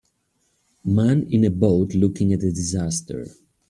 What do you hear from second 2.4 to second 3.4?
a disaster.